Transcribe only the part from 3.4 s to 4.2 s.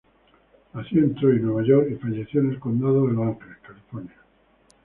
California.